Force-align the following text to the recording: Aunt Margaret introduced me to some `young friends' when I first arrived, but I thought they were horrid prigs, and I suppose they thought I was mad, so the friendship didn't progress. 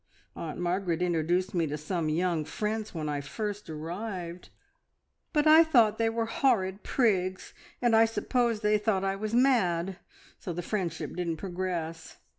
Aunt 0.35 0.57
Margaret 0.57 0.99
introduced 1.03 1.53
me 1.53 1.67
to 1.67 1.77
some 1.77 2.07
`young 2.07 2.47
friends' 2.47 2.91
when 2.91 3.07
I 3.07 3.21
first 3.21 3.69
arrived, 3.69 4.49
but 5.31 5.45
I 5.45 5.63
thought 5.63 5.99
they 5.99 6.09
were 6.09 6.25
horrid 6.25 6.81
prigs, 6.81 7.53
and 7.83 7.95
I 7.95 8.05
suppose 8.05 8.61
they 8.61 8.79
thought 8.79 9.03
I 9.03 9.15
was 9.15 9.35
mad, 9.35 9.99
so 10.39 10.53
the 10.53 10.63
friendship 10.63 11.15
didn't 11.15 11.37
progress. 11.37 12.17